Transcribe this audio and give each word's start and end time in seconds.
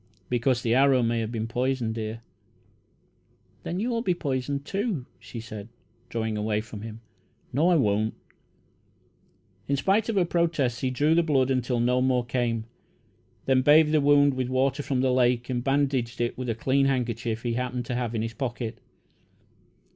"Because 0.29 0.63
the 0.63 0.73
arrow 0.73 1.03
may 1.03 1.19
have 1.19 1.31
been 1.31 1.47
poisoned, 1.47 1.93
dear." 1.93 2.21
"Then 3.61 3.79
you'll 3.79 4.01
be 4.01 4.15
poisoned, 4.15 4.65
too," 4.65 5.05
she 5.19 5.39
said, 5.39 5.69
drawing 6.09 6.35
away 6.37 6.59
from 6.59 6.81
him. 6.81 7.01
"No, 7.53 7.69
I 7.69 7.75
won't." 7.75 8.15
In 9.67 9.75
spite 9.75 10.09
of 10.09 10.15
her 10.15 10.25
protests, 10.25 10.79
he 10.79 10.89
drew 10.89 11.13
the 11.13 11.21
blood 11.21 11.51
until 11.51 11.79
no 11.79 12.01
more 12.01 12.25
came, 12.25 12.65
then 13.45 13.61
bathed 13.61 13.91
the 13.91 14.01
wound 14.01 14.33
with 14.33 14.49
water 14.49 14.81
from 14.81 15.01
the 15.01 15.13
lake, 15.13 15.51
and 15.51 15.63
bandaged 15.63 16.19
it 16.19 16.35
with 16.35 16.49
a 16.49 16.55
clean 16.55 16.87
handkerchief 16.87 17.43
he 17.43 17.53
happened 17.53 17.85
to 17.85 17.93
have 17.93 18.15
in 18.15 18.23
his 18.23 18.33
pocket. 18.33 18.79